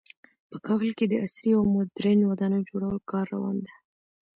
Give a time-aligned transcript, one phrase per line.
[0.49, 3.73] په کابل کې د عصري او مدرن ودانیو جوړولو کار روان ده